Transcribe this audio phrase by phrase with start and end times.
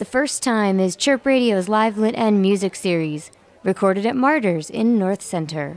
[0.00, 3.30] The First Time is Chirp Radio's live lit and music series,
[3.62, 5.76] recorded at Martyrs in North Center.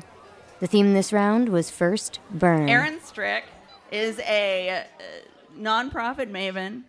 [0.62, 2.70] The theme this round was First Burn.
[2.70, 3.44] Erin Strick
[3.92, 4.84] is a uh,
[5.60, 6.84] nonprofit maven.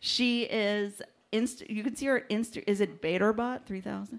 [0.00, 4.18] She is inst- you can see her inst- is it Baderbot 3000?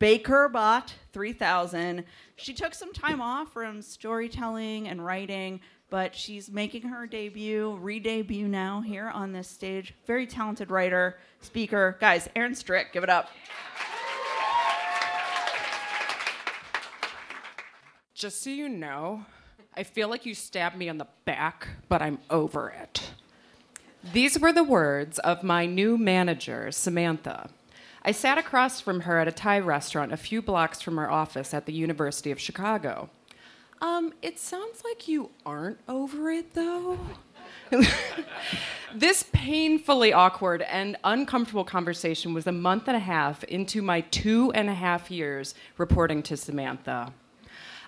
[0.00, 2.04] Bakerbot 3000.
[2.36, 5.60] She took some time off from storytelling and writing,
[5.90, 9.94] but she's making her debut, re-debut now here on this stage.
[10.06, 11.96] Very talented writer, speaker.
[12.00, 13.30] Guys, Erin Strick, give it up.
[18.14, 19.24] Just so you know,
[19.76, 23.12] I feel like you stabbed me on the back, but I'm over it.
[24.12, 27.50] These were the words of my new manager, Samantha.
[28.02, 31.52] I sat across from her at a Thai restaurant a few blocks from her office
[31.52, 33.10] at the University of Chicago.
[33.80, 36.98] Um, it sounds like you aren't over it, though.
[38.94, 44.50] this painfully awkward and uncomfortable conversation was a month and a half into my two
[44.54, 47.12] and a half years reporting to Samantha.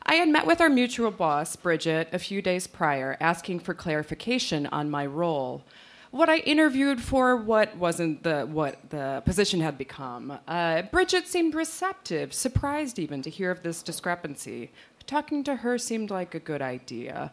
[0.04, 4.66] I had met with our mutual boss, Bridget, a few days prior, asking for clarification
[4.66, 5.64] on my role.
[6.10, 10.38] What I interviewed for, what wasn't the what the position had become.
[10.48, 14.72] Uh, Bridget seemed receptive, surprised even to hear of this discrepancy.
[15.06, 17.30] Talking to her seemed like a good idea,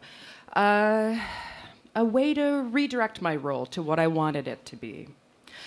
[0.54, 1.18] uh,
[1.96, 5.08] a way to redirect my role to what I wanted it to be.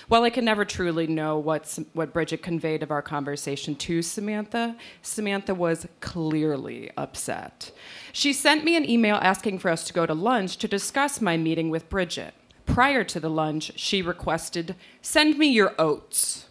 [0.08, 4.78] While I can never truly know what, what Bridget conveyed of our conversation to Samantha,
[5.02, 7.72] Samantha was clearly upset.
[8.14, 11.36] She sent me an email asking for us to go to lunch to discuss my
[11.38, 12.34] meeting with Bridget.
[12.72, 16.48] Prior to the lunch, she requested, Send me your oats.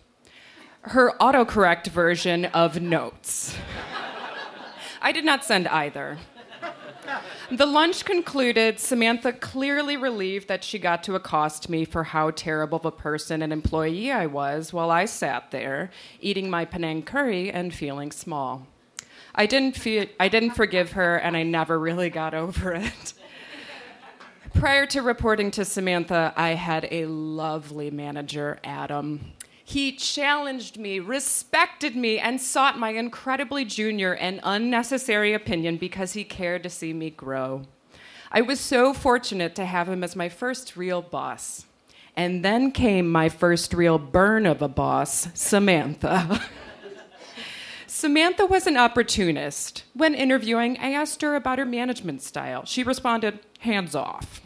[0.82, 3.56] Her autocorrect version of notes.
[5.02, 6.18] I did not send either.
[7.50, 12.76] The lunch concluded, Samantha clearly relieved that she got to accost me for how terrible
[12.76, 15.90] of a person and employee I was while I sat there
[16.20, 18.66] eating my Penang curry and feeling small.
[19.34, 19.84] I didn't,
[20.20, 23.14] I didn't forgive her, and I never really got over it.
[24.54, 29.32] Prior to reporting to Samantha, I had a lovely manager, Adam.
[29.64, 36.24] He challenged me, respected me, and sought my incredibly junior and unnecessary opinion because he
[36.24, 37.62] cared to see me grow.
[38.32, 41.66] I was so fortunate to have him as my first real boss.
[42.16, 46.42] And then came my first real burn of a boss, Samantha.
[48.00, 49.84] Samantha was an opportunist.
[49.92, 52.64] When interviewing, I asked her about her management style.
[52.64, 54.40] She responded, hands off.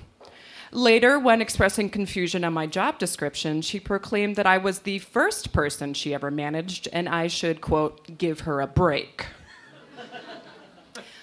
[0.73, 5.53] Later, when expressing confusion on my job description, she proclaimed that I was the first
[5.53, 9.27] person she ever managed and I should, quote, give her a break.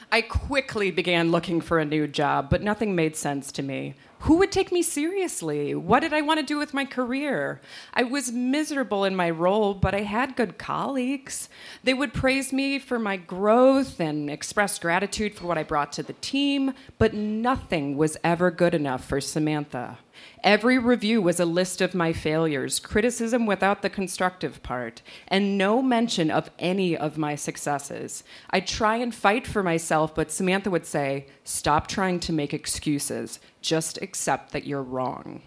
[0.10, 3.96] I quickly began looking for a new job, but nothing made sense to me.
[4.26, 5.74] Who would take me seriously?
[5.74, 7.60] What did I want to do with my career?
[7.92, 11.50] I was miserable in my role, but I had good colleagues.
[11.84, 16.04] They would praise me for my growth and express gratitude for what I brought to
[16.04, 19.98] the team, but nothing was ever good enough for Samantha.
[20.44, 25.82] Every review was a list of my failures, criticism without the constructive part, and no
[25.82, 28.24] mention of any of my successes.
[28.50, 33.40] I'd try and fight for myself, but Samantha would say, Stop trying to make excuses,
[33.62, 35.42] just accept that you're wrong.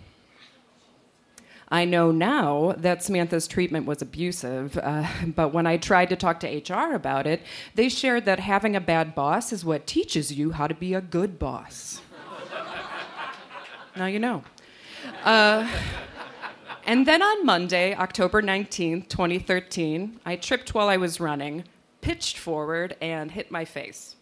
[1.69, 6.39] I know now that Samantha's treatment was abusive, uh, but when I tried to talk
[6.41, 7.43] to HR about it,
[7.75, 11.01] they shared that having a bad boss is what teaches you how to be a
[11.01, 12.01] good boss.
[13.97, 14.45] now you know.
[15.25, 15.67] Uh,
[16.87, 21.65] and then on Monday, October 19th, 2013, I tripped while I was running,
[22.03, 24.17] pitched forward, and hit my face.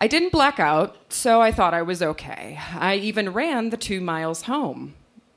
[0.00, 2.58] I didn't black out, so I thought I was okay.
[2.74, 4.94] I even ran the two miles home.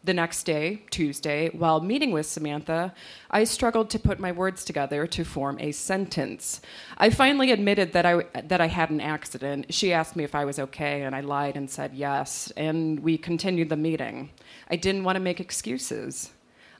[0.08, 2.94] The next day, Tuesday, while meeting with Samantha,
[3.30, 6.62] I struggled to put my words together to form a sentence.
[6.98, 9.74] I finally admitted that I, that I had an accident.
[9.74, 13.18] She asked me if I was okay, and I lied and said yes, and we
[13.18, 14.30] continued the meeting.
[14.72, 16.32] I didn't want to make excuses.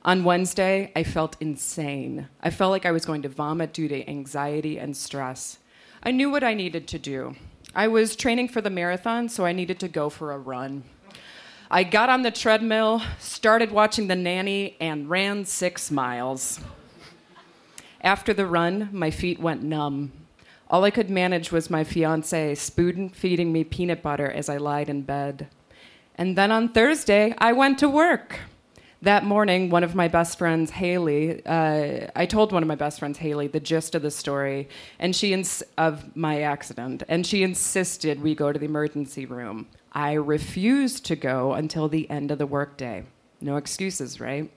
[0.06, 2.28] On Wednesday, I felt insane.
[2.40, 5.58] I felt like I was going to vomit due to anxiety and stress.
[6.02, 7.36] I knew what I needed to do.
[7.74, 10.84] I was training for the marathon, so I needed to go for a run.
[11.70, 16.60] I got on the treadmill, started watching The Nanny, and ran six miles.
[18.00, 20.12] After the run, my feet went numb.
[20.70, 24.88] All I could manage was my fiance spoon feeding me peanut butter as I lied
[24.88, 25.48] in bed.
[26.14, 28.40] And then on Thursday, I went to work.
[29.02, 32.98] That morning, one of my best friends, Haley, uh, I told one of my best
[32.98, 37.42] friends, Haley, the gist of the story, and she ins- of my accident, and she
[37.42, 39.66] insisted we go to the emergency room.
[39.92, 43.04] I refused to go until the end of the workday.
[43.40, 44.50] No excuses, right?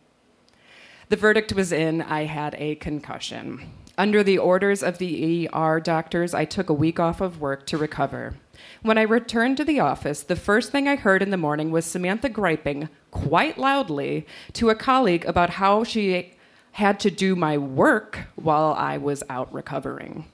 [1.09, 3.71] The verdict was in I had a concussion.
[3.97, 7.77] Under the orders of the ER doctors, I took a week off of work to
[7.77, 8.37] recover.
[8.81, 11.85] When I returned to the office, the first thing I heard in the morning was
[11.85, 16.33] Samantha griping quite loudly to a colleague about how she
[16.73, 20.25] had to do my work while I was out recovering.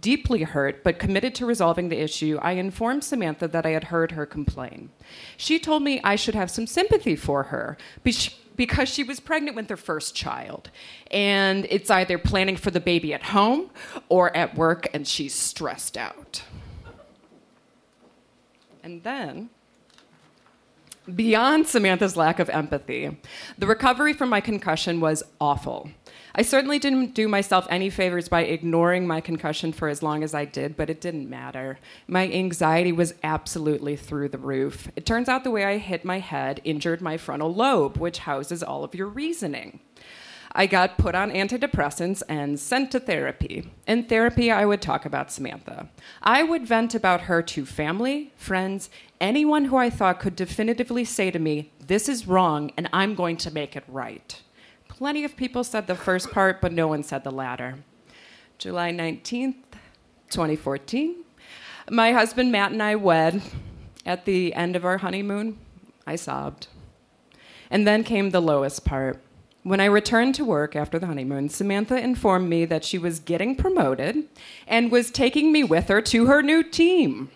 [0.00, 4.12] Deeply hurt, but committed to resolving the issue, I informed Samantha that I had heard
[4.12, 4.90] her complain.
[5.36, 7.78] She told me I should have some sympathy for her
[8.56, 10.70] because she was pregnant with her first child.
[11.10, 13.70] And it's either planning for the baby at home
[14.08, 16.42] or at work, and she's stressed out.
[18.82, 19.50] And then,
[21.14, 23.16] beyond Samantha's lack of empathy,
[23.56, 25.90] the recovery from my concussion was awful.
[26.34, 30.34] I certainly didn't do myself any favors by ignoring my concussion for as long as
[30.34, 31.78] I did, but it didn't matter.
[32.06, 34.88] My anxiety was absolutely through the roof.
[34.96, 38.62] It turns out the way I hit my head injured my frontal lobe, which houses
[38.62, 39.80] all of your reasoning.
[40.52, 43.70] I got put on antidepressants and sent to therapy.
[43.86, 45.88] In therapy, I would talk about Samantha.
[46.22, 48.88] I would vent about her to family, friends,
[49.20, 53.36] anyone who I thought could definitively say to me, This is wrong, and I'm going
[53.38, 54.40] to make it right.
[54.98, 57.76] Plenty of people said the first part, but no one said the latter.
[58.58, 59.54] July 19th,
[60.28, 61.22] 2014.
[61.88, 63.40] My husband Matt and I wed.
[64.04, 65.56] At the end of our honeymoon,
[66.04, 66.66] I sobbed.
[67.70, 69.22] And then came the lowest part.
[69.62, 73.54] When I returned to work after the honeymoon, Samantha informed me that she was getting
[73.54, 74.24] promoted
[74.66, 77.30] and was taking me with her to her new team.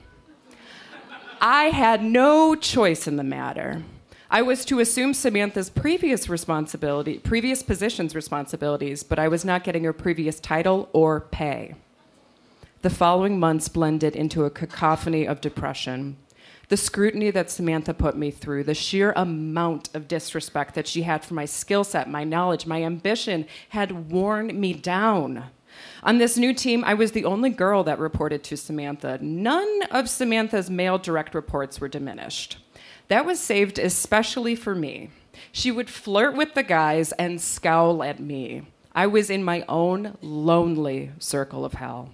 [1.40, 3.84] I had no choice in the matter.
[4.32, 9.84] I was to assume Samantha's previous responsibility, previous position's responsibilities, but I was not getting
[9.84, 11.74] her previous title or pay.
[12.80, 16.16] The following months blended into a cacophony of depression
[16.68, 21.22] the scrutiny that Samantha put me through, the sheer amount of disrespect that she had
[21.22, 25.50] for my skill set, my knowledge, my ambition had worn me down.
[26.02, 29.18] On this new team, I was the only girl that reported to Samantha.
[29.20, 32.56] None of Samantha's male direct reports were diminished.
[33.08, 35.10] That was saved especially for me.
[35.50, 38.62] She would flirt with the guys and scowl at me.
[38.94, 42.10] I was in my own lonely circle of hell.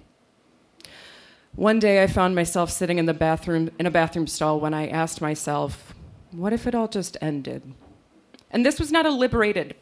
[1.54, 4.86] One day I found myself sitting in the bathroom in a bathroom stall when I
[4.86, 5.94] asked myself,
[6.30, 7.74] what if it all just ended?
[8.50, 9.74] And this was not a liberated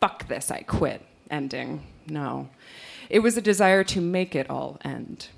[0.00, 1.00] fuck this, I quit
[1.30, 1.86] ending.
[2.08, 2.48] No.
[3.08, 5.28] It was a desire to make it all end.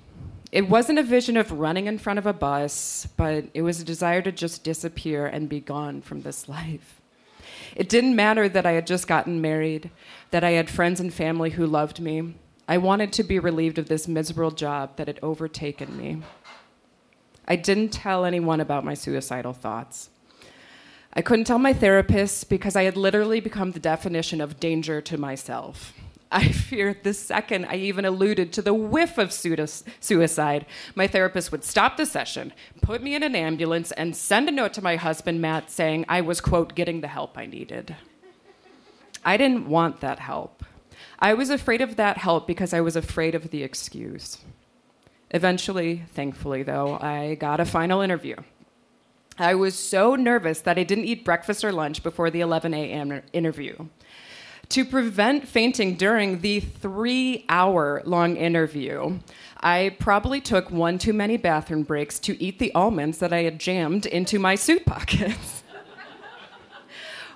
[0.55, 3.83] It wasn't a vision of running in front of a bus, but it was a
[3.83, 7.01] desire to just disappear and be gone from this life.
[7.75, 9.91] It didn't matter that I had just gotten married,
[10.31, 12.35] that I had friends and family who loved me,
[12.69, 16.21] I wanted to be relieved of this miserable job that had overtaken me.
[17.45, 20.09] I didn't tell anyone about my suicidal thoughts.
[21.13, 25.17] I couldn't tell my therapist because I had literally become the definition of danger to
[25.17, 25.93] myself.
[26.31, 31.63] I feared the second I even alluded to the whiff of suicide, my therapist would
[31.63, 35.41] stop the session, put me in an ambulance, and send a note to my husband,
[35.41, 37.95] Matt, saying I was, quote, getting the help I needed.
[39.23, 40.63] I didn't want that help.
[41.19, 44.39] I was afraid of that help because I was afraid of the excuse.
[45.31, 48.35] Eventually, thankfully, though, I got a final interview.
[49.37, 53.21] I was so nervous that I didn't eat breakfast or lunch before the 11 a.m.
[53.33, 53.87] interview.
[54.69, 59.19] To prevent fainting during the three hour long interview,
[59.61, 63.59] I probably took one too many bathroom breaks to eat the almonds that I had
[63.59, 65.63] jammed into my suit pockets.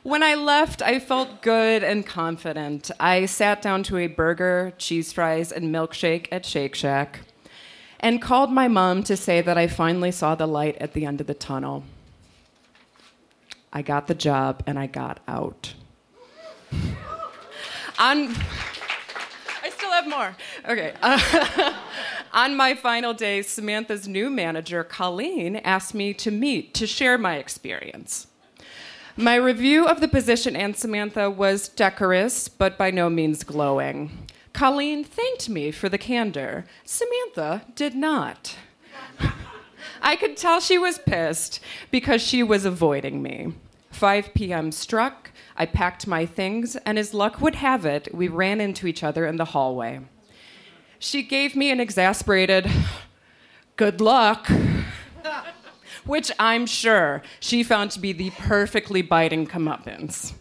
[0.02, 2.90] When I left, I felt good and confident.
[3.02, 7.20] I sat down to a burger, cheese fries, and milkshake at Shake Shack
[8.00, 11.20] and called my mom to say that I finally saw the light at the end
[11.20, 11.84] of the tunnel.
[13.74, 15.74] I got the job and I got out.
[18.00, 18.34] On,
[19.62, 20.34] I still have more.
[20.70, 20.94] Okay.
[21.01, 21.74] Uh,
[22.34, 27.36] on my final day, Samantha's new manager, Colleen, asked me to meet to share my
[27.36, 28.27] experience.
[29.18, 34.27] My review of the position and Samantha was decorous, but by no means glowing.
[34.53, 36.63] Colleen thanked me for the candor.
[36.86, 38.56] Samantha did not.
[40.01, 41.60] I could tell she was pissed
[41.91, 43.53] because she was avoiding me.
[43.91, 44.72] 5 p.m.
[44.72, 49.03] struck, I packed my things, and as luck would have it, we ran into each
[49.03, 50.01] other in the hallway.
[51.00, 52.69] She gave me an exasperated,
[53.75, 54.50] good luck
[56.10, 60.34] which I'm sure she found to be the perfectly biting comeuppance.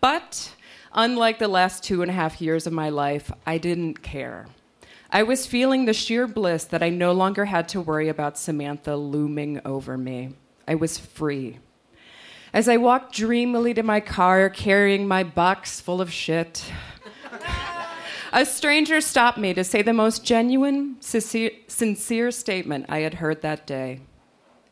[0.00, 0.54] But
[0.92, 4.46] unlike the last two and a half years of my life, I didn't care.
[5.10, 8.94] I was feeling the sheer bliss that I no longer had to worry about Samantha
[8.94, 10.34] looming over me.
[10.66, 11.58] I was free.
[12.54, 16.70] As I walked dreamily to my car carrying my box full of shit,
[18.30, 23.66] a stranger stopped me to say the most genuine, sincere, statement I had heard that
[23.66, 24.00] day.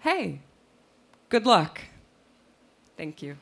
[0.01, 0.41] Hey,
[1.31, 1.81] good luck.
[2.99, 3.37] Thank you.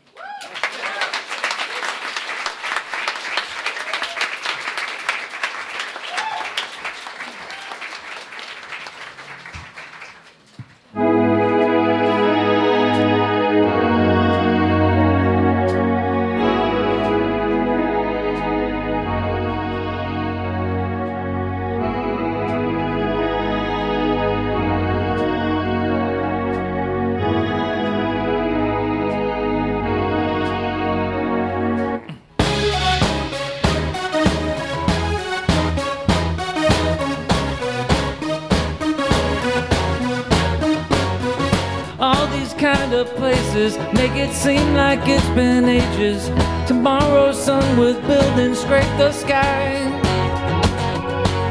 [43.94, 46.28] Make it seem like it's been ages.
[46.66, 49.76] Tomorrow's sun with buildings scrape the sky.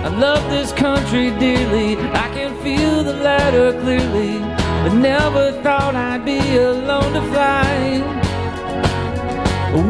[0.04, 4.40] I love this country dearly, I can feel the ladder clearly,
[4.84, 8.02] but never thought I'd be alone to fly.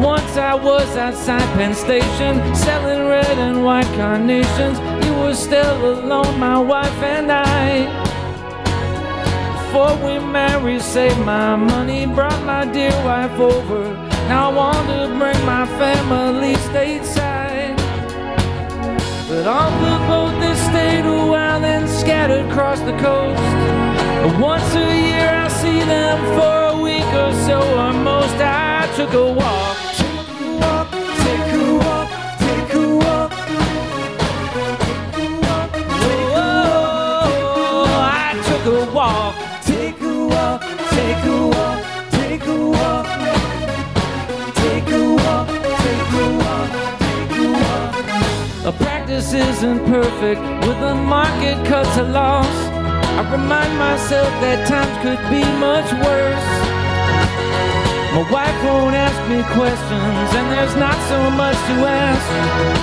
[0.00, 4.78] Once I was outside Penn Station selling red and white carnations.
[5.04, 8.07] You were still alone, my wife and I
[9.78, 13.84] before we married, saved my money, brought my dear wife over.
[14.26, 17.76] Now I want to bring my family stateside.
[19.28, 24.40] But on the boat they stayed a while, then scattered across the coast.
[24.40, 29.12] Once a year I see them for a week or so, or most I took
[29.12, 30.07] a walk.
[49.28, 52.46] Practice isn't perfect with the market cuts a loss.
[53.18, 56.48] I remind myself that times could be much worse.
[58.14, 62.28] My wife won't ask me questions, and there's not so much to ask.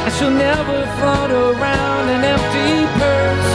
[0.06, 3.52] And she'll never float around an empty purse.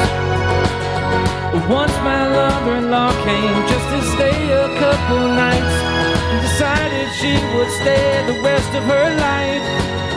[1.68, 5.76] Once my mother-in-law came just to stay a couple nights,
[6.30, 10.09] and decided she would stay the rest of her life.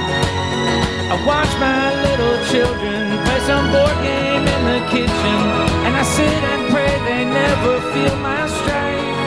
[1.13, 5.41] I watch my little children play some board game in the kitchen,
[5.85, 9.19] and I sit and pray they never feel my strife.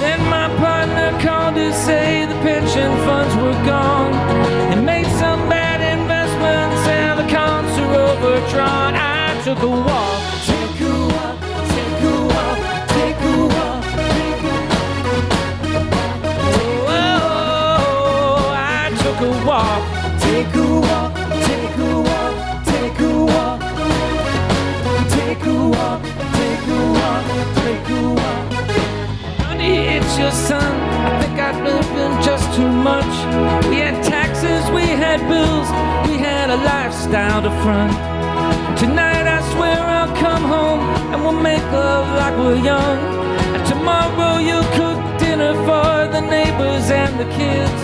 [0.00, 4.14] Then my partner called to say the pension funds were gone,
[4.72, 8.94] and made some bad investments, and the accounts are overdrawn.
[8.94, 10.03] I took a walk.
[30.24, 30.72] Your son.
[31.04, 33.12] I think I've lived in just too much.
[33.68, 35.68] We had taxes, we had bills,
[36.08, 37.92] we had a lifestyle to front.
[38.78, 40.80] Tonight I swear I'll come home
[41.12, 42.98] and we'll make love like we're young.
[43.54, 47.80] And tomorrow you'll cook dinner for the neighbors and the kids.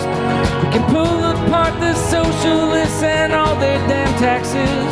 [0.62, 4.90] We can pull apart the socialists and all their damn taxes.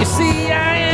[0.00, 0.93] You see, I am